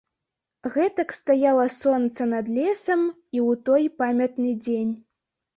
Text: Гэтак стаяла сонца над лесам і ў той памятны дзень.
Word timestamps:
Гэтак 0.75 1.13
стаяла 1.17 1.65
сонца 1.73 2.27
над 2.31 2.45
лесам 2.57 3.01
і 3.35 3.39
ў 3.47 3.51
той 3.69 3.83
памятны 4.03 4.59
дзень. 4.65 4.93